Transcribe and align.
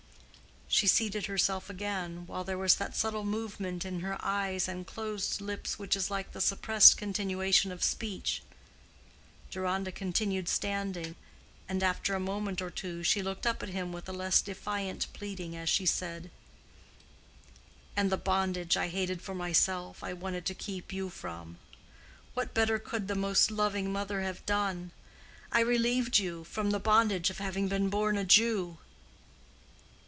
She 0.73 0.87
seated 0.87 1.25
herself 1.25 1.69
again, 1.69 2.25
while 2.27 2.45
there 2.45 2.57
was 2.57 2.75
that 2.75 2.95
subtle 2.95 3.25
movement 3.25 3.83
in 3.83 3.99
her 3.99 4.17
eyes 4.23 4.69
and 4.69 4.87
closed 4.87 5.41
lips 5.41 5.77
which 5.77 5.97
is 5.97 6.09
like 6.09 6.31
the 6.31 6.39
suppressed 6.39 6.95
continuation 6.95 7.73
of 7.73 7.83
speech. 7.83 8.41
Deronda 9.51 9.91
continued 9.91 10.47
standing, 10.47 11.17
and 11.67 11.83
after 11.83 12.15
a 12.15 12.21
moment 12.21 12.61
or 12.61 12.69
two 12.71 13.03
she 13.03 13.21
looked 13.21 13.45
up 13.45 13.61
at 13.61 13.69
him 13.69 13.91
with 13.91 14.07
a 14.07 14.13
less 14.13 14.41
defiant 14.41 15.07
pleading 15.11 15.57
as 15.57 15.67
she 15.67 15.85
said, 15.85 16.31
"And 17.97 18.09
the 18.09 18.17
bondage 18.17 18.77
I 18.77 18.87
hated 18.87 19.21
for 19.21 19.35
myself 19.35 20.01
I 20.01 20.13
wanted 20.13 20.45
to 20.47 20.55
keep 20.55 20.93
you 20.93 21.09
from. 21.09 21.59
What 22.33 22.53
better 22.53 22.79
could 22.79 23.09
the 23.09 23.13
most 23.15 23.51
loving 23.51 23.91
mother 23.91 24.21
have 24.21 24.43
done? 24.45 24.91
I 25.51 25.59
relieved 25.59 26.17
you 26.17 26.45
from 26.45 26.71
the 26.71 26.79
bondage 26.79 27.29
of 27.29 27.39
having 27.39 27.67
been 27.67 27.89
born 27.89 28.17
a 28.17 28.23
Jew." 28.23 28.77